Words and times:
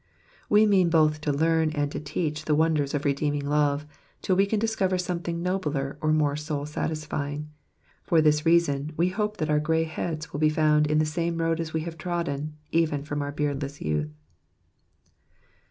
We 0.49 0.65
mean 0.65 0.89
both 0.89 1.21
to 1.21 1.31
learn 1.31 1.69
and 1.73 1.91
to 1.91 1.99
teach 1.99 2.45
the 2.45 2.55
wonders 2.55 2.95
of 2.95 3.05
redeeming 3.05 3.45
love, 3.45 3.85
till 4.23 4.35
we 4.35 4.47
can 4.47 4.57
discover 4.59 4.97
something 4.97 5.43
nobler 5.43 5.99
or 6.01 6.11
more 6.11 6.35
soul 6.35 6.65
satisfying; 6.65 7.51
for 8.03 8.19
this 8.19 8.43
reason 8.43 8.93
we 8.97 9.09
hope 9.09 9.37
that 9.37 9.51
our 9.51 9.59
grey 9.59 9.83
heads 9.83 10.33
will 10.33 10.39
be 10.39 10.49
found 10.49 10.87
in 10.87 10.97
the 10.97 11.05
same 11.05 11.37
road 11.37 11.59
as 11.59 11.71
we 11.71 11.81
have 11.81 11.99
trodden, 11.99 12.55
even 12.71 13.03
from 13.03 13.21
our 13.21 13.31
beardless 13.31 13.79
youth. 13.79 14.09